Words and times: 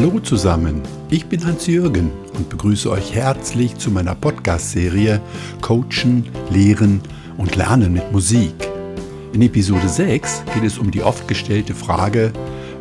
Hallo 0.00 0.18
zusammen, 0.18 0.80
ich 1.10 1.26
bin 1.26 1.44
Hans-Jürgen 1.44 2.10
und 2.32 2.48
begrüße 2.48 2.90
euch 2.90 3.14
herzlich 3.14 3.76
zu 3.76 3.90
meiner 3.90 4.14
Podcast-Serie 4.14 5.20
Coachen, 5.60 6.26
Lehren 6.48 7.02
und 7.36 7.54
Lernen 7.54 7.92
mit 7.92 8.10
Musik. 8.10 8.54
In 9.34 9.42
Episode 9.42 9.86
6 9.86 10.44
geht 10.54 10.64
es 10.64 10.78
um 10.78 10.90
die 10.90 11.02
oft 11.02 11.28
gestellte 11.28 11.74
Frage, 11.74 12.32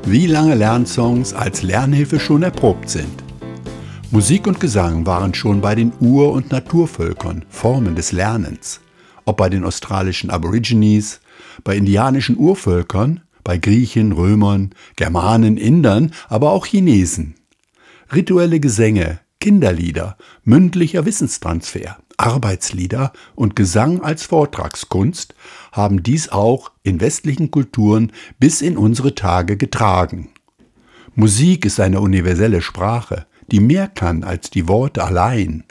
wie 0.06 0.28
lange 0.28 0.56
Lernsongs 0.56 1.34
als 1.34 1.62
Lernhilfe 1.62 2.22
schon 2.22 2.42
erprobt 2.42 2.90
sind. 2.90 3.22
Musik 4.12 4.48
und 4.48 4.62
Gesang 4.62 5.06
waren 5.06 5.34
schon 5.34 5.60
bei 5.60 5.76
den 5.76 5.92
Ur- 6.00 6.32
und 6.32 6.54
Naturvölkern 6.54 7.44
Formen 7.50 7.98
des 7.98 8.14
Lernens. 8.14 8.80
Ob 9.26 9.36
bei 9.36 9.50
den 9.50 9.66
australischen 9.66 10.30
Aborigines, 10.30 11.20
bei 11.66 11.76
indianischen 11.76 12.38
Urvölkern, 12.38 13.20
bei 13.50 13.58
Griechen, 13.58 14.12
Römern, 14.12 14.76
Germanen, 14.96 15.58
Indern, 15.58 16.14
aber 16.28 16.52
auch 16.52 16.68
Chinesen. 16.68 17.34
Rituelle 18.14 18.60
Gesänge, 18.60 19.22
Kinderlieder, 19.40 20.18
mündlicher 20.44 21.04
Wissenstransfer, 21.08 21.98
Arbeitslieder 22.18 23.12
und 23.34 23.56
Gesang 23.56 24.02
als 24.02 24.24
Vortragskunst 24.28 25.34
haben 25.72 26.04
dies 26.04 26.30
auch 26.30 26.70
in 26.84 27.02
westlichen 27.02 27.50
Kulturen 27.50 28.12
bis 28.40 28.62
in 28.62 28.78
unsere 28.78 29.16
Tage 29.16 29.58
getragen. 29.58 30.30
Musik 31.16 31.66
ist 31.66 31.80
eine 31.80 32.02
universelle 32.02 32.62
Sprache, 32.62 33.26
die 33.52 33.62
mehr 33.62 33.88
kann 33.88 34.24
als 34.24 34.52
die 34.52 34.68
Worte 34.68 35.04
allein. 35.04 35.64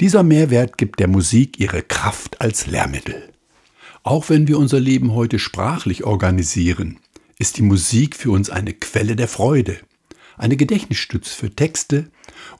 Dieser 0.00 0.24
Mehrwert 0.24 0.78
gibt 0.78 0.98
der 0.98 1.06
Musik 1.06 1.60
ihre 1.60 1.82
Kraft 1.82 2.40
als 2.40 2.66
Lehrmittel. 2.66 3.30
Auch 4.02 4.28
wenn 4.28 4.48
wir 4.48 4.58
unser 4.58 4.80
Leben 4.80 5.14
heute 5.14 5.38
sprachlich 5.38 6.04
organisieren, 6.04 6.98
ist 7.38 7.56
die 7.56 7.62
Musik 7.62 8.16
für 8.16 8.30
uns 8.30 8.50
eine 8.50 8.72
Quelle 8.72 9.16
der 9.16 9.28
Freude, 9.28 9.78
eine 10.36 10.56
Gedächtnisstütze 10.56 11.34
für 11.34 11.54
Texte 11.54 12.10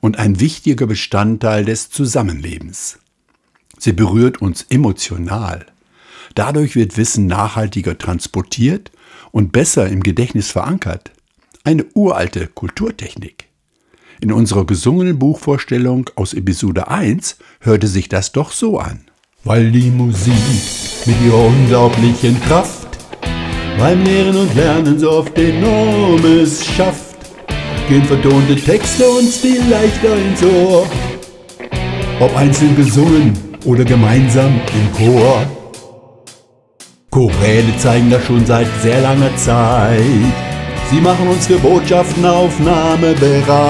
und 0.01 0.19
ein 0.19 0.41
wichtiger 0.41 0.87
Bestandteil 0.87 1.65
des 1.65 1.91
Zusammenlebens. 1.91 2.99
Sie 3.79 3.93
berührt 3.93 4.41
uns 4.41 4.67
emotional. 4.69 5.67
Dadurch 6.35 6.75
wird 6.75 6.97
Wissen 6.97 7.27
nachhaltiger 7.27 7.99
transportiert 7.99 8.91
und 9.31 9.53
besser 9.53 9.89
im 9.89 10.03
Gedächtnis 10.03 10.51
verankert. 10.51 11.13
Eine 11.65 11.85
uralte 11.95 12.47
Kulturtechnik. 12.47 13.49
In 14.21 14.33
unserer 14.33 14.65
gesungenen 14.65 15.19
Buchvorstellung 15.19 16.11
aus 16.15 16.35
Episode 16.35 16.89
1 16.89 17.37
hörte 17.61 17.89
sich 17.89 18.09
das 18.09 18.33
doch 18.33 18.53
so 18.53 18.79
an. 18.79 19.05
Weil 19.43 19.71
die 19.71 19.91
Musik 19.91 20.35
mit 21.05 21.21
ihrer 21.21 21.45
unglaublichen 21.45 22.41
Kraft 22.43 22.84
beim 23.79 24.03
Lehren 24.05 24.37
und 24.37 24.55
Lernen 24.55 24.99
so 24.99 25.11
oft 25.11 25.37
enormes 25.39 26.65
schafft, 26.65 27.17
gehen 27.89 28.05
vertonte 28.05 28.57
Texte 28.57 29.09
uns 29.09 29.37
viel 29.39 29.63
leichter 29.69 30.17
ins 30.17 30.43
Ohr. 30.43 30.87
Ob 32.21 32.37
einzeln 32.37 32.77
gesungen 32.77 33.39
oder 33.65 33.85
gemeinsam 33.85 34.61
im 34.73 34.93
Chor. 34.97 35.47
Choräle 37.11 37.77
zeigen 37.79 38.11
das 38.11 38.25
schon 38.25 38.45
seit 38.45 38.67
sehr 38.83 39.01
langer 39.01 39.35
Zeit. 39.37 40.01
Sie 40.91 41.01
machen 41.01 41.29
uns 41.29 41.47
für 41.47 41.59
Botschaftenaufnahme 41.59 43.15
bereit. 43.15 43.65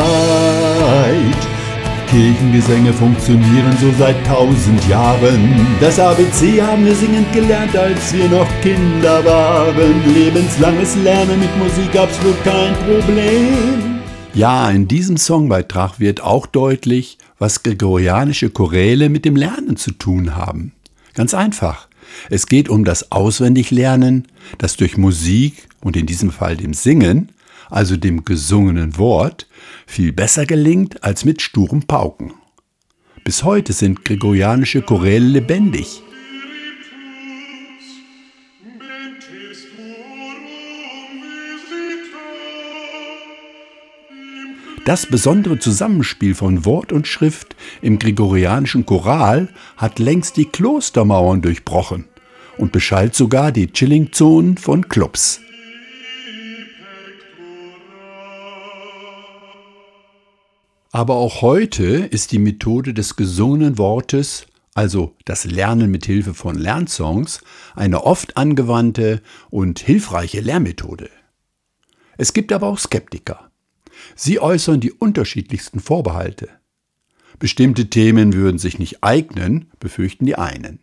Kirchengesänge 2.06 2.92
funktionieren 2.92 3.76
so 3.80 3.90
seit 3.98 4.16
tausend 4.26 4.86
Jahren. 4.88 5.66
Das 5.80 5.98
ABC 5.98 6.60
haben 6.62 6.84
wir 6.84 6.94
singend 6.94 7.32
gelernt, 7.32 7.76
als 7.76 8.12
wir 8.12 8.28
noch 8.28 8.48
Kinder 8.62 9.24
waren. 9.24 10.14
Lebenslanges 10.14 10.96
Lernen 10.96 11.40
mit 11.40 11.56
Musik 11.58 11.96
absolut 11.96 12.42
kein 12.44 12.74
Problem. 12.74 14.00
Ja, 14.34 14.70
in 14.70 14.88
diesem 14.88 15.16
Songbeitrag 15.16 16.00
wird 16.00 16.20
auch 16.20 16.46
deutlich, 16.46 17.18
was 17.38 17.62
gregorianische 17.62 18.50
Choräle 18.50 19.08
mit 19.08 19.24
dem 19.24 19.36
Lernen 19.36 19.76
zu 19.76 19.92
tun 19.92 20.34
haben. 20.34 20.72
Ganz 21.14 21.34
einfach. 21.34 21.88
Es 22.30 22.46
geht 22.46 22.68
um 22.68 22.84
das 22.84 23.12
Auswendiglernen, 23.12 24.26
das 24.58 24.76
durch 24.76 24.96
Musik 24.96 25.68
und 25.80 25.96
in 25.96 26.06
diesem 26.06 26.30
Fall 26.30 26.56
dem 26.56 26.74
Singen, 26.74 27.28
also 27.70 27.96
dem 27.96 28.24
gesungenen 28.24 28.98
Wort, 28.98 29.48
viel 29.86 30.12
besser 30.12 30.46
gelingt 30.46 31.02
als 31.04 31.24
mit 31.24 31.42
sturem 31.42 31.82
Pauken. 31.82 32.32
Bis 33.24 33.42
heute 33.42 33.72
sind 33.72 34.04
gregorianische 34.04 34.82
Choräle 34.82 35.26
lebendig. 35.26 36.02
Das 44.84 45.06
besondere 45.06 45.58
Zusammenspiel 45.58 46.34
von 46.34 46.66
Wort 46.66 46.92
und 46.92 47.06
Schrift 47.06 47.56
im 47.80 47.98
gregorianischen 47.98 48.84
Choral 48.84 49.48
hat 49.78 49.98
längst 49.98 50.36
die 50.36 50.44
Klostermauern 50.44 51.40
durchbrochen 51.40 52.04
und 52.58 52.70
beschallt 52.70 53.14
sogar 53.14 53.50
die 53.50 53.72
Chillingzonen 53.72 54.58
von 54.58 54.86
Clubs. 54.88 55.40
Aber 60.94 61.16
auch 61.16 61.42
heute 61.42 61.84
ist 61.86 62.30
die 62.30 62.38
Methode 62.38 62.94
des 62.94 63.16
gesungenen 63.16 63.78
Wortes, 63.78 64.46
also 64.74 65.16
das 65.24 65.44
Lernen 65.44 65.90
mit 65.90 66.06
Hilfe 66.06 66.34
von 66.34 66.56
Lernsongs, 66.56 67.40
eine 67.74 68.04
oft 68.04 68.36
angewandte 68.36 69.20
und 69.50 69.80
hilfreiche 69.80 70.40
Lehrmethode. 70.40 71.10
Es 72.16 72.32
gibt 72.32 72.52
aber 72.52 72.68
auch 72.68 72.78
Skeptiker. 72.78 73.50
Sie 74.14 74.38
äußern 74.38 74.78
die 74.78 74.92
unterschiedlichsten 74.92 75.80
Vorbehalte. 75.80 76.48
Bestimmte 77.40 77.90
Themen 77.90 78.32
würden 78.32 78.58
sich 78.58 78.78
nicht 78.78 79.02
eignen, 79.02 79.72
befürchten 79.80 80.26
die 80.26 80.36
einen. 80.36 80.78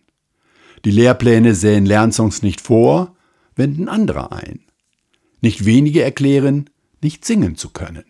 Die 0.83 0.91
Lehrpläne 0.91 1.55
sähen 1.55 1.85
Lernsongs 1.85 2.41
nicht 2.41 2.59
vor, 2.59 3.15
wenden 3.55 3.87
andere 3.87 4.33
ein. 4.33 4.59
Nicht 5.39 5.63
wenige 5.63 6.03
erklären, 6.03 6.69
nicht 7.01 7.23
singen 7.23 7.55
zu 7.55 7.69
können. 7.69 8.03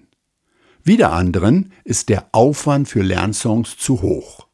Wieder 0.83 1.11
anderen 1.11 1.71
ist 1.83 2.09
der 2.09 2.27
Aufwand 2.31 2.87
für 2.87 3.03
Lernsongs 3.03 3.77
zu 3.77 4.01
hoch. 4.01 4.47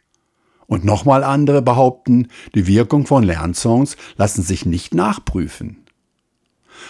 Und 0.66 0.84
nochmal 0.84 1.24
andere 1.24 1.62
behaupten, 1.62 2.28
die 2.54 2.68
Wirkung 2.68 3.06
von 3.06 3.24
Lernsongs 3.24 3.96
lassen 4.18 4.44
sich 4.44 4.66
nicht 4.66 4.94
nachprüfen. 4.94 5.86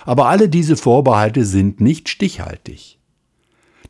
Aber 0.06 0.28
alle 0.28 0.50
diese 0.50 0.75
Vorbehalte 0.75 1.46
sind 1.46 1.80
nicht 1.80 2.09
stichhaltig. 2.09 3.00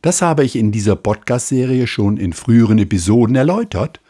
Das 0.02 0.22
habe 0.22 0.44
ich 0.44 0.56
in 0.56 0.70
dieser 0.70 0.94
Podcast-Serie 0.94 1.86
schon 1.86 2.18
in 2.18 2.32
früheren 2.32 2.78
Episoden 2.78 3.34
erläutert. 3.34 4.00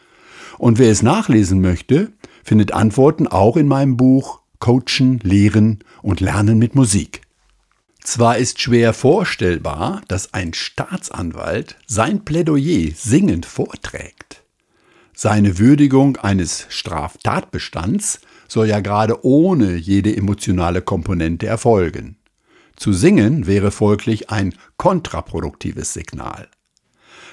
Und 0.57 0.77
wer 0.77 0.91
es 0.91 1.01
nachlesen 1.01 1.61
möchte, 1.61 2.11
findet 2.43 2.73
Antworten 2.73 3.27
auch 3.27 3.55
in 3.55 3.67
meinem 3.67 3.95
Buch 3.95 4.41
Coachen, 4.59 5.19
Lehren 5.23 5.79
und 6.01 6.19
Lernen 6.19 6.59
mit 6.59 6.75
Musik. 6.75 7.21
Zwar 8.03 8.37
ist 8.37 8.61
schwer 8.61 8.93
vorstellbar, 8.93 10.01
dass 10.07 10.33
ein 10.33 10.53
Staatsanwalt 10.53 11.75
sein 11.85 12.23
Plädoyer 12.25 12.91
singend 12.95 13.45
vorträgt. 13.45 14.43
Seine 15.13 15.59
Würdigung 15.59 16.15
eines 16.17 16.65
Straftatbestands 16.69 18.21
soll 18.47 18.67
ja 18.67 18.79
gerade 18.79 19.25
ohne 19.25 19.75
jede 19.75 20.15
emotionale 20.15 20.81
Komponente 20.81 21.45
erfolgen. 21.45 22.15
Zu 22.77 22.93
singen 22.93 23.45
wäre 23.45 23.71
folglich 23.71 24.29
ein 24.29 24.55
kontraproduktives 24.77 25.91
Signal. 25.91 26.47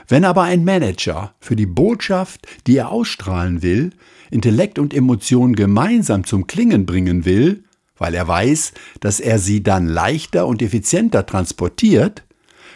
Wenn 0.09 0.25
aber 0.25 0.43
ein 0.43 0.65
Manager 0.65 1.34
für 1.38 1.55
die 1.55 1.66
Botschaft, 1.66 2.47
die 2.67 2.76
er 2.76 2.91
ausstrahlen 2.91 3.62
will, 3.62 3.91
Intellekt 4.31 4.81
und 4.81 4.93
Emotion 4.93 5.55
gemeinsam 5.55 6.25
zum 6.25 6.49
Klingen 6.49 6.87
bringen 6.87 7.25
will, 7.25 7.62
weil 7.98 8.14
er 8.14 8.28
weiß, 8.28 8.72
dass 9.00 9.20
er 9.20 9.38
sie 9.38 9.62
dann 9.62 9.87
leichter 9.87 10.46
und 10.46 10.62
effizienter 10.62 11.26
transportiert, 11.26 12.25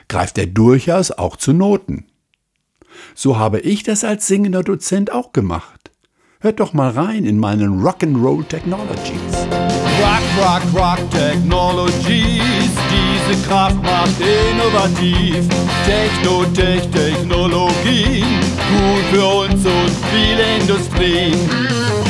greift 0.08 0.38
er 0.38 0.46
durchaus 0.46 1.10
auch 1.10 1.36
zu 1.36 1.52
Noten. 1.52 2.06
So 3.14 3.38
habe 3.38 3.60
ich 3.60 3.82
das 3.82 4.04
als 4.04 4.26
singender 4.26 4.62
Dozent 4.62 5.12
auch 5.12 5.32
gemacht. 5.32 5.90
Hört 6.40 6.60
doch 6.60 6.72
mal 6.72 6.90
rein 6.90 7.26
in 7.26 7.38
meinen 7.38 7.82
Rock'n'Roll 7.82 8.46
Technologies. 8.48 9.20
Rock, 10.00 10.22
rock, 10.38 10.62
rock 10.74 11.10
Technologies, 11.10 12.70
diese 12.90 13.46
Kraft 13.46 13.76
macht 13.82 14.14
innovativ. 14.18 15.46
Techno, 15.84 16.44
Tech, 16.54 16.88
Technologien, 16.90 18.24
gut 18.70 19.04
für 19.12 19.26
uns 19.26 19.66
und 19.66 19.92
viele 20.10 20.60
Industrien. 20.60 22.09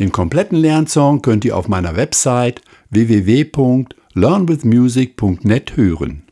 Den 0.00 0.10
kompletten 0.12 0.58
Lernsong 0.58 1.22
könnt 1.22 1.44
ihr 1.44 1.56
auf 1.56 1.68
meiner 1.68 1.94
Website 1.94 2.62
www.learnwithmusic.net 2.88 5.76
hören. 5.76 6.24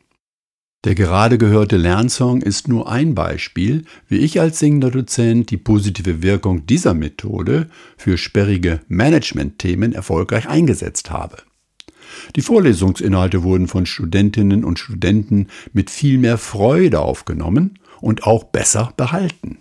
Der 0.85 0.95
gerade 0.95 1.37
gehörte 1.37 1.77
Lernsong 1.77 2.41
ist 2.41 2.69
nur 2.69 2.91
ein 2.91 3.15
Beispiel, 3.15 3.85
wie 4.09 4.17
ich 4.19 4.41
als 4.41 4.59
singender 4.59 4.91
Dozent 4.91 5.51
die 5.51 5.59
positive 5.59 6.23
Wirkung 6.23 6.65
dieser 6.65 6.95
Methode 6.95 7.69
für 7.99 8.17
sperrige 8.17 8.81
Management-Themen 8.89 9.93
erfolgreich 9.93 10.49
eingesetzt 10.49 11.11
habe. 11.11 11.37
Die 12.37 12.43
Vorlesungsinhalte 12.43 13.43
wurden 13.43 13.69
von 13.69 13.85
Studentinnen 13.85 14.65
und 14.65 14.79
Studenten 14.79 15.49
mit 15.75 15.91
viel 15.91 16.17
mehr 16.17 16.39
Freude 16.39 17.01
aufgenommen 17.01 17.79
und 18.01 18.25
auch 18.25 18.45
besser 18.45 18.95
behalten. 18.97 19.59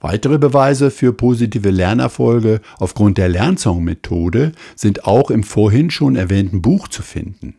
Weitere 0.00 0.38
Beweise 0.38 0.90
für 0.90 1.12
positive 1.12 1.70
Lernerfolge 1.70 2.60
aufgrund 2.78 3.18
der 3.18 3.28
Lernsong-Methode 3.28 4.52
sind 4.76 5.04
auch 5.04 5.30
im 5.30 5.42
vorhin 5.42 5.90
schon 5.90 6.16
erwähnten 6.16 6.62
Buch 6.62 6.88
zu 6.88 7.02
finden. 7.02 7.54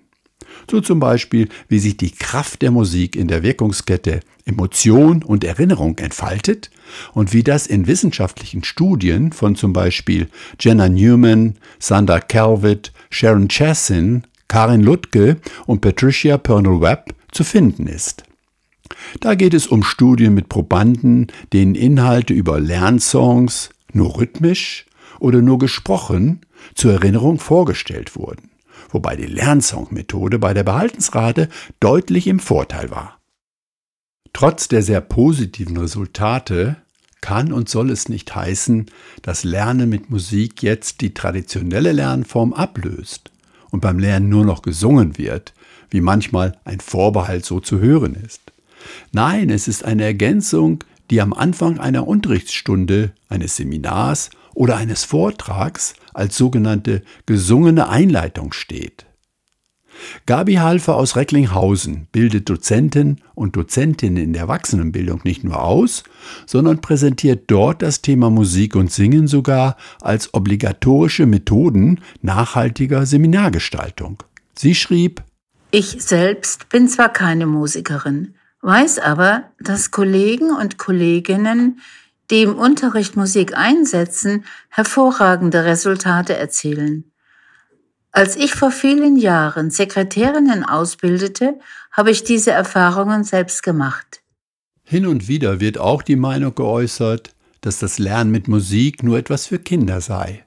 So 0.70 0.82
zum 0.82 1.00
Beispiel, 1.00 1.50
wie 1.68 1.80
sich 1.80 1.98
die 1.98 2.12
Kraft 2.12 2.62
der 2.62 2.72
Musik 2.72 3.16
in 3.16 3.28
der 3.28 3.44
Wirkungskette 3.44 4.22
Emotion 4.46 5.24
und 5.24 5.44
Erinnerung 5.44 5.98
entfaltet 5.98 6.70
und 7.14 7.34
wie 7.34 7.44
das 7.44 7.68
in 7.68 7.88
wissenschaftlichen 7.88 8.64
Studien 8.64 9.32
von 9.32 9.56
zum 9.56 9.74
Beispiel 9.74 10.30
Jenna 10.60 10.88
Newman, 10.88 11.56
Sandra 11.80 12.20
Calvert, 12.20 12.94
Sharon 13.10 13.48
Chassin, 13.48 14.24
Karin 14.48 14.82
Lutke 14.82 15.38
und 15.66 15.82
Patricia 15.82 16.38
Purnell-Webb 16.38 17.16
zu 17.32 17.44
finden 17.44 17.88
ist. 17.88 18.24
Da 19.20 19.36
geht 19.36 19.54
es 19.54 19.68
um 19.68 19.84
Studien 19.84 20.34
mit 20.34 20.50
Probanden, 20.50 21.28
denen 21.54 21.76
Inhalte 21.76 22.34
über 22.34 22.60
Lernsongs 22.60 23.70
nur 23.94 24.18
rhythmisch 24.18 24.86
oder 25.20 25.42
nur 25.42 25.60
gesprochen 25.60 26.42
zur 26.74 26.94
Erinnerung 26.94 27.40
vorgestellt 27.40 28.16
wurden, 28.16 28.52
wobei 28.90 29.16
die 29.16 29.26
Lernsong-Methode 29.26 30.40
bei 30.40 30.54
der 30.54 30.64
Behaltensrate 30.64 31.50
deutlich 31.80 32.28
im 32.28 32.40
Vorteil 32.40 32.92
war. 32.92 33.20
Trotz 34.34 34.68
der 34.68 34.84
sehr 34.84 35.02
positiven 35.02 35.78
Resultate 35.78 36.78
kann 37.22 37.54
und 37.54 37.70
soll 37.70 37.90
es 37.90 38.10
nicht 38.10 38.36
heißen, 38.36 38.88
dass 39.22 39.44
Lernen 39.44 39.90
mit 39.90 40.10
Musik 40.10 40.62
jetzt 40.62 41.02
die 41.02 41.14
traditionelle 41.14 41.92
Lernform 41.92 42.54
ablöst 42.54 43.32
und 43.72 43.80
beim 43.80 43.98
Lernen 43.98 44.30
nur 44.30 44.46
noch 44.46 44.62
gesungen 44.62 45.18
wird, 45.18 45.54
wie 45.90 46.02
manchmal 46.02 46.60
ein 46.66 46.82
Vorbehalt 46.82 47.46
so 47.46 47.60
zu 47.60 47.80
hören 47.80 48.16
ist. 48.16 48.52
Nein, 49.12 49.50
es 49.50 49.68
ist 49.68 49.84
eine 49.84 50.04
Ergänzung, 50.04 50.84
die 51.10 51.22
am 51.22 51.34
Anfang 51.34 51.80
einer 51.80 52.08
Unterrichtsstunde, 52.08 53.12
eines 53.30 53.56
Seminars 53.56 54.30
oder 54.54 54.78
eines 54.78 55.04
Vortrags 55.04 55.94
als 56.14 56.38
sogenannte 56.38 57.04
gesungene 57.26 57.90
Einleitung 57.90 58.54
steht. 58.54 59.06
Gabi 60.26 60.56
Halfer 60.56 60.96
aus 60.96 61.16
Recklinghausen 61.16 62.08
bildet 62.12 62.50
Dozenten 62.50 63.22
und 63.34 63.56
Dozentinnen 63.56 64.22
in 64.22 64.34
der 64.34 64.44
Erwachsenenbildung 64.44 65.22
nicht 65.24 65.44
nur 65.44 65.62
aus, 65.62 66.04
sondern 66.46 66.82
präsentiert 66.82 67.44
dort 67.48 67.82
das 67.82 68.02
Thema 68.02 68.30
Musik 68.30 68.76
und 68.76 68.92
Singen 68.92 69.28
sogar 69.28 69.78
als 70.02 70.34
obligatorische 70.34 71.26
Methoden 71.26 72.02
nachhaltiger 72.22 73.06
Seminargestaltung. 73.06 74.24
Sie 74.58 74.76
schrieb 74.76 75.24
Ich 75.72 75.98
selbst 76.00 76.70
bin 76.70 76.88
zwar 76.88 77.10
keine 77.10 77.46
Musikerin, 77.46 78.36
weiß 78.66 78.98
aber, 79.00 79.44
dass 79.60 79.92
Kollegen 79.92 80.50
und 80.50 80.78
Kolleginnen, 80.78 81.80
die 82.32 82.42
im 82.42 82.56
Unterricht 82.56 83.16
Musik 83.16 83.56
einsetzen, 83.56 84.44
hervorragende 84.70 85.66
Resultate 85.66 86.36
erzielen. 86.36 87.12
Als 88.12 88.36
ich 88.36 88.56
vor 88.56 88.72
vielen 88.72 89.18
Jahren 89.18 89.70
Sekretärinnen 89.70 90.64
ausbildete, 90.64 91.60
habe 91.92 92.10
ich 92.10 92.24
diese 92.24 92.52
Erfahrungen 92.52 93.24
selbst 93.24 93.62
gemacht. 93.62 94.22
Hin 94.84 95.06
und 95.06 95.28
wieder 95.28 95.60
wird 95.60 95.78
auch 95.78 96.02
die 96.02 96.16
Meinung 96.16 96.56
geäußert, 96.56 97.36
dass 97.62 97.80
das 97.80 98.00
Lernen 98.00 98.32
mit 98.32 98.48
Musik 98.48 99.04
nur 99.04 99.18
etwas 99.18 99.48
für 99.48 99.60
Kinder 99.60 100.02
sei, 100.02 100.46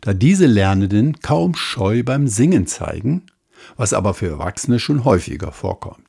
da 0.00 0.12
diese 0.14 0.46
Lernenden 0.46 1.20
kaum 1.20 1.54
Scheu 1.54 2.02
beim 2.02 2.28
Singen 2.28 2.66
zeigen, 2.66 3.26
was 3.76 3.94
aber 3.94 4.12
für 4.12 4.28
Erwachsene 4.28 4.78
schon 4.78 5.04
häufiger 5.04 5.52
vorkommt. 5.52 6.05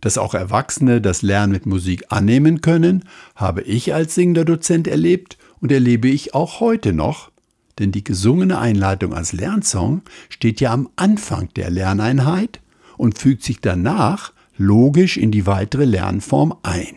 Dass 0.00 0.18
auch 0.18 0.34
Erwachsene 0.34 1.00
das 1.00 1.22
Lernen 1.22 1.52
mit 1.52 1.66
Musik 1.66 2.04
annehmen 2.08 2.60
können, 2.60 3.04
habe 3.34 3.62
ich 3.62 3.94
als 3.94 4.14
singender 4.14 4.44
Dozent 4.44 4.86
erlebt 4.86 5.38
und 5.60 5.72
erlebe 5.72 6.08
ich 6.08 6.34
auch 6.34 6.60
heute 6.60 6.92
noch, 6.92 7.30
denn 7.78 7.92
die 7.92 8.04
gesungene 8.04 8.58
Einleitung 8.58 9.14
als 9.14 9.32
Lernsong 9.32 10.02
steht 10.28 10.60
ja 10.60 10.72
am 10.72 10.88
Anfang 10.96 11.48
der 11.54 11.70
Lerneinheit 11.70 12.60
und 12.96 13.18
fügt 13.18 13.42
sich 13.42 13.60
danach 13.60 14.32
logisch 14.56 15.16
in 15.16 15.30
die 15.30 15.46
weitere 15.46 15.84
Lernform 15.84 16.54
ein. 16.62 16.96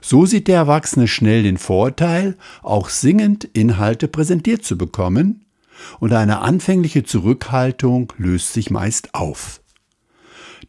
So 0.00 0.26
sieht 0.26 0.48
der 0.48 0.56
Erwachsene 0.56 1.08
schnell 1.08 1.44
den 1.44 1.56
Vorteil, 1.56 2.36
auch 2.62 2.88
singend 2.88 3.44
Inhalte 3.44 4.08
präsentiert 4.08 4.64
zu 4.64 4.76
bekommen, 4.76 5.44
und 6.00 6.12
eine 6.12 6.40
anfängliche 6.40 7.04
Zurückhaltung 7.04 8.12
löst 8.16 8.52
sich 8.52 8.70
meist 8.70 9.14
auf. 9.14 9.60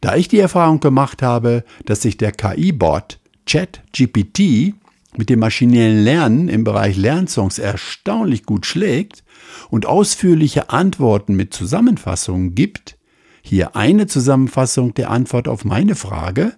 Da 0.00 0.16
ich 0.16 0.28
die 0.28 0.38
Erfahrung 0.38 0.80
gemacht 0.80 1.22
habe, 1.22 1.64
dass 1.84 2.02
sich 2.02 2.16
der 2.16 2.32
KI-Bot 2.32 3.18
ChatGPT 3.46 4.74
mit 5.16 5.28
dem 5.28 5.40
maschinellen 5.40 6.04
Lernen 6.04 6.48
im 6.48 6.64
Bereich 6.64 6.96
Lernsongs 6.96 7.58
erstaunlich 7.58 8.44
gut 8.44 8.66
schlägt 8.66 9.24
und 9.68 9.86
ausführliche 9.86 10.70
Antworten 10.70 11.34
mit 11.34 11.52
Zusammenfassungen 11.52 12.54
gibt, 12.54 12.96
hier 13.42 13.74
eine 13.74 14.06
Zusammenfassung 14.06 14.94
der 14.94 15.10
Antwort 15.10 15.48
auf 15.48 15.64
meine 15.64 15.94
Frage, 15.94 16.52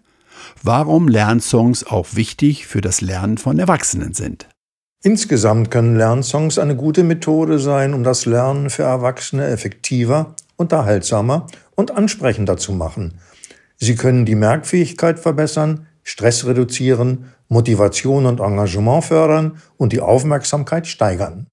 warum 0.62 1.08
Lernsongs 1.08 1.85
auch 1.85 2.08
wichtig 2.12 2.67
für 2.67 2.81
das 2.81 3.00
Lernen 3.00 3.38
von 3.38 3.58
Erwachsenen 3.58 4.14
sind. 4.14 4.49
Insgesamt 5.05 5.70
können 5.70 5.96
Lernsongs 5.96 6.58
eine 6.58 6.76
gute 6.76 7.02
Methode 7.02 7.58
sein, 7.58 7.94
um 7.94 8.05
das 8.05 8.26
Lernen 8.26 8.70
für 8.70 8.85
Erwachsene 8.85 9.46
effektiver, 9.46 10.37
unterhaltsamer 10.56 11.46
und 11.82 11.90
ansprechender 11.90 12.56
zu 12.56 12.73
machen. 12.73 13.19
Sie 13.76 13.96
können 13.96 14.25
die 14.25 14.37
Merkfähigkeit 14.37 15.19
verbessern, 15.19 15.88
Stress 16.05 16.46
reduzieren, 16.46 17.32
Motivation 17.49 18.26
und 18.26 18.38
Engagement 18.38 19.05
fördern 19.05 19.58
und 19.76 19.93
die 19.93 20.00
Aufmerksamkeit 20.00 20.87
steigern. 20.87 21.49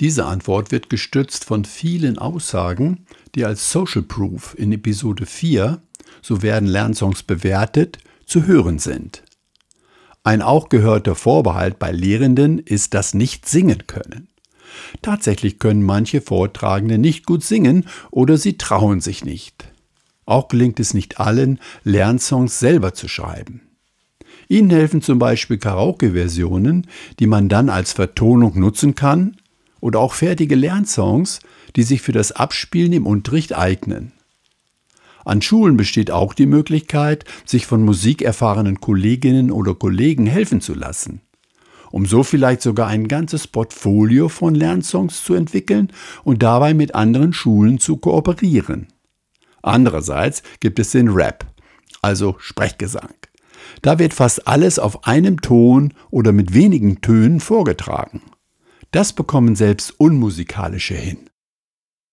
Diese 0.00 0.24
Antwort 0.24 0.72
wird 0.72 0.88
gestützt 0.88 1.44
von 1.44 1.66
vielen 1.66 2.18
Aussagen, 2.18 3.06
die 3.34 3.44
als 3.44 3.70
Social 3.70 4.02
Proof 4.02 4.54
in 4.58 4.72
Episode 4.72 5.26
4, 5.26 5.82
so 6.22 6.40
werden 6.42 6.68
Lernsongs 6.68 7.22
bewertet, 7.22 7.98
zu 8.24 8.46
hören 8.46 8.78
sind. 8.78 9.22
Ein 10.24 10.40
auch 10.40 10.70
gehörter 10.70 11.14
Vorbehalt 11.14 11.78
bei 11.78 11.92
Lehrenden 11.92 12.58
ist 12.58 12.94
das 12.94 13.12
Nicht-Singen 13.12 13.86
können. 13.86 14.28
Tatsächlich 15.02 15.58
können 15.58 15.82
manche 15.82 16.20
Vortragende 16.20 16.98
nicht 16.98 17.26
gut 17.26 17.44
singen 17.44 17.86
oder 18.10 18.38
sie 18.38 18.58
trauen 18.58 19.00
sich 19.00 19.24
nicht. 19.24 19.64
Auch 20.24 20.48
gelingt 20.48 20.80
es 20.80 20.94
nicht 20.94 21.20
allen, 21.20 21.60
Lernsongs 21.84 22.58
selber 22.58 22.94
zu 22.94 23.08
schreiben. 23.08 23.62
Ihnen 24.48 24.70
helfen 24.70 25.02
zum 25.02 25.18
Beispiel 25.18 25.58
Karaoke-Versionen, 25.58 26.86
die 27.18 27.26
man 27.26 27.48
dann 27.48 27.68
als 27.68 27.92
Vertonung 27.92 28.58
nutzen 28.58 28.94
kann, 28.94 29.36
oder 29.80 30.00
auch 30.00 30.14
fertige 30.14 30.54
Lernsongs, 30.54 31.40
die 31.76 31.82
sich 31.82 32.02
für 32.02 32.12
das 32.12 32.32
Abspielen 32.32 32.92
im 32.92 33.06
Unterricht 33.06 33.56
eignen. 33.56 34.12
An 35.24 35.42
Schulen 35.42 35.76
besteht 35.76 36.10
auch 36.10 36.34
die 36.34 36.46
Möglichkeit, 36.46 37.24
sich 37.44 37.66
von 37.66 37.84
musikerfahrenen 37.84 38.80
Kolleginnen 38.80 39.50
oder 39.50 39.74
Kollegen 39.74 40.26
helfen 40.26 40.60
zu 40.60 40.72
lassen, 40.74 41.20
um 41.90 42.06
so 42.06 42.22
vielleicht 42.22 42.62
sogar 42.62 42.88
ein 42.88 43.08
ganzes 43.08 43.46
Portfolio 43.46 44.28
von 44.28 44.54
Lernsongs 44.54 45.24
zu 45.24 45.34
entwickeln 45.34 45.92
und 46.24 46.42
dabei 46.42 46.74
mit 46.74 46.94
anderen 46.94 47.32
Schulen 47.32 47.78
zu 47.78 47.96
kooperieren. 47.96 48.88
Andererseits 49.62 50.42
gibt 50.60 50.78
es 50.78 50.92
den 50.92 51.08
Rap, 51.08 51.46
also 52.02 52.36
Sprechgesang. 52.38 53.14
Da 53.82 53.98
wird 53.98 54.14
fast 54.14 54.46
alles 54.46 54.78
auf 54.78 55.06
einem 55.06 55.40
Ton 55.40 55.92
oder 56.10 56.32
mit 56.32 56.54
wenigen 56.54 57.00
Tönen 57.00 57.40
vorgetragen. 57.40 58.22
Das 58.92 59.12
bekommen 59.12 59.56
selbst 59.56 59.94
Unmusikalische 59.98 60.94
hin. 60.94 61.18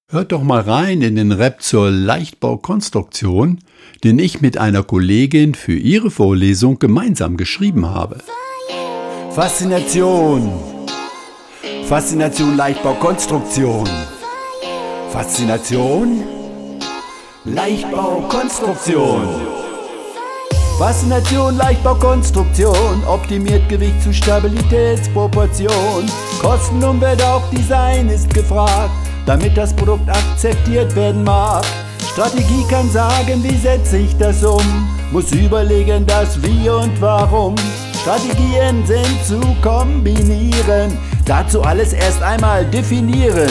Hört 0.09 0.31
doch 0.31 0.43
mal 0.43 0.61
rein 0.61 1.01
in 1.01 1.15
den 1.15 1.31
Rap 1.31 1.61
zur 1.61 1.89
Leichtbaukonstruktion, 1.89 3.59
den 4.03 4.19
ich 4.19 4.41
mit 4.41 4.57
einer 4.57 4.83
Kollegin 4.83 5.55
für 5.55 5.75
ihre 5.75 6.11
Vorlesung 6.11 6.77
gemeinsam 6.77 7.37
geschrieben 7.37 7.87
habe. 7.87 8.19
Faszination. 9.35 10.51
Faszination 11.89 12.55
Leichtbaukonstruktion. 12.55 13.89
Faszination 15.11 16.23
Leichtbaukonstruktion. 17.43 19.27
Faszination, 20.77 21.57
Leichtbaukonstruktion, 21.57 23.03
optimiert 23.07 23.67
Gewicht 23.69 24.03
zu 24.03 24.13
Stabilitätsproportion. 24.13 26.05
Kosten, 26.39 26.83
Umwelt, 26.83 27.23
auch 27.23 27.49
Design 27.49 28.09
ist 28.09 28.31
gefragt, 28.31 28.91
damit 29.25 29.57
das 29.57 29.73
Produkt 29.75 30.07
akzeptiert 30.09 30.95
werden 30.95 31.23
mag. 31.23 31.65
Strategie 32.11 32.65
kann 32.69 32.87
sagen, 32.91 33.43
wie 33.43 33.57
setze 33.57 33.97
ich 33.97 34.15
das 34.17 34.43
um, 34.43 34.87
muss 35.11 35.31
überlegen, 35.31 36.05
das 36.05 36.39
Wie 36.43 36.69
und 36.69 37.01
Warum. 37.01 37.55
Strategien 38.03 38.85
sind 38.85 39.25
zu 39.25 39.39
kombinieren, 39.61 40.91
dazu 41.25 41.61
alles 41.61 41.93
erst 41.93 42.21
einmal 42.21 42.69
definieren. 42.69 43.49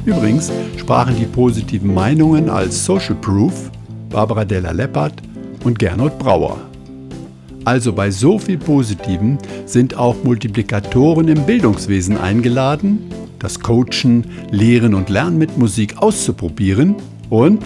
Übrigens 0.05 0.51
sprachen 0.77 1.15
die 1.17 1.25
positiven 1.25 1.93
Meinungen 1.93 2.49
als 2.49 2.83
Social 2.83 3.15
Proof 3.15 3.71
Barbara 4.09 4.43
Della 4.43 4.71
Leppert 4.71 5.13
und 5.63 5.79
Gernot 5.79 6.17
Brauer. 6.19 6.57
Also 7.65 7.93
bei 7.93 8.09
so 8.09 8.39
viel 8.39 8.57
Positiven 8.57 9.37
sind 9.65 9.95
auch 9.95 10.23
Multiplikatoren 10.23 11.27
im 11.27 11.45
Bildungswesen 11.45 12.17
eingeladen, 12.17 12.99
das 13.37 13.59
Coachen, 13.59 14.25
Lehren 14.49 14.93
und 14.95 15.09
Lernen 15.09 15.37
mit 15.37 15.57
Musik 15.57 15.97
auszuprobieren 15.97 16.95
und, 17.29 17.63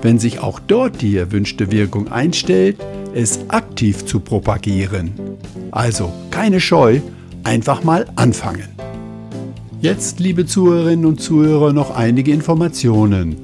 wenn 0.00 0.18
sich 0.18 0.40
auch 0.40 0.58
dort 0.58 1.02
die 1.02 1.16
erwünschte 1.16 1.70
Wirkung 1.70 2.10
einstellt, 2.10 2.78
es 3.14 3.40
aktiv 3.48 4.04
zu 4.04 4.20
propagieren. 4.20 5.12
Also 5.70 6.12
keine 6.30 6.60
Scheu, 6.60 7.00
einfach 7.44 7.84
mal 7.84 8.06
anfangen. 8.16 8.68
Jetzt, 9.80 10.20
liebe 10.20 10.46
Zuhörerinnen 10.46 11.06
und 11.06 11.20
Zuhörer, 11.20 11.72
noch 11.72 11.94
einige 11.94 12.32
Informationen. 12.32 13.36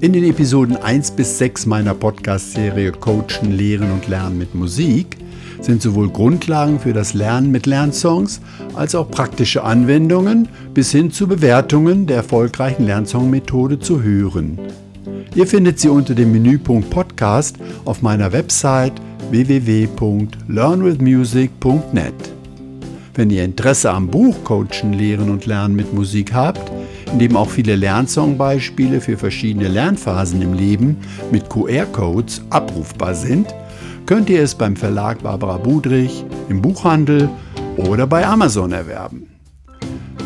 In 0.00 0.12
den 0.12 0.24
Episoden 0.24 0.76
1 0.76 1.12
bis 1.12 1.38
6 1.38 1.66
meiner 1.66 1.94
Podcast-Serie 1.94 2.92
Coachen, 2.92 3.52
Lehren 3.52 3.92
und 3.92 4.08
Lernen 4.08 4.38
mit 4.38 4.54
Musik 4.54 5.16
sind 5.60 5.82
sowohl 5.82 6.08
Grundlagen 6.08 6.80
für 6.80 6.92
das 6.92 7.14
Lernen 7.14 7.50
mit 7.50 7.66
Lernsongs 7.66 8.40
als 8.74 8.94
auch 8.94 9.10
praktische 9.10 9.62
Anwendungen 9.62 10.48
bis 10.72 10.90
hin 10.90 11.10
zu 11.10 11.26
Bewertungen 11.26 12.06
der 12.06 12.16
erfolgreichen 12.16 12.86
Lernsong-Methode 12.86 13.78
zu 13.78 14.02
hören. 14.02 14.58
Ihr 15.36 15.46
findet 15.46 15.78
sie 15.78 15.88
unter 15.88 16.16
dem 16.16 16.32
Menüpunkt 16.32 16.90
Podcast 16.90 17.56
auf 17.84 18.02
meiner 18.02 18.32
Website 18.32 18.94
www.learnwithmusic.net. 19.30 22.14
Wenn 23.14 23.30
ihr 23.30 23.44
Interesse 23.44 23.92
am 23.92 24.08
Buch 24.08 24.34
Coachen, 24.42 24.92
Lehren 24.92 25.30
und 25.30 25.46
Lernen 25.46 25.76
mit 25.76 25.94
Musik 25.94 26.32
habt, 26.32 26.72
in 27.12 27.20
dem 27.20 27.36
auch 27.36 27.48
viele 27.48 27.76
Lernsongbeispiele 27.76 29.00
für 29.00 29.16
verschiedene 29.16 29.68
Lernphasen 29.68 30.42
im 30.42 30.52
Leben 30.52 30.96
mit 31.30 31.48
QR-Codes 31.48 32.42
abrufbar 32.50 33.14
sind, 33.14 33.54
könnt 34.06 34.28
ihr 34.30 34.42
es 34.42 34.56
beim 34.56 34.74
Verlag 34.74 35.22
Barbara 35.22 35.58
Budrich, 35.58 36.24
im 36.48 36.60
Buchhandel 36.60 37.28
oder 37.76 38.08
bei 38.08 38.26
Amazon 38.26 38.72
erwerben. 38.72 39.28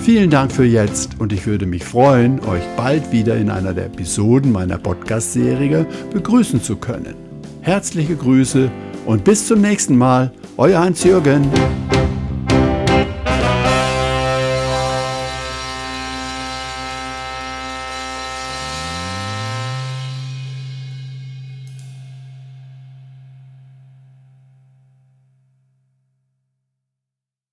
Vielen 0.04 0.28
Dank 0.28 0.52
für 0.52 0.66
jetzt 0.66 1.18
und 1.18 1.32
ich 1.32 1.46
würde 1.46 1.64
mich 1.64 1.82
freuen, 1.82 2.38
euch 2.40 2.62
bald 2.76 3.10
wieder 3.10 3.38
in 3.38 3.48
einer 3.48 3.72
der 3.72 3.86
Episoden 3.86 4.52
meiner 4.52 4.76
Podcast-Serie 4.76 5.86
begrüßen 6.12 6.62
zu 6.62 6.76
können. 6.76 7.14
Herzliche 7.62 8.14
Grüße 8.14 8.70
und 9.06 9.24
bis 9.24 9.48
zum 9.48 9.62
nächsten 9.62 9.96
Mal, 9.96 10.30
euer 10.58 10.80
Hans-Jürgen. 10.80 11.50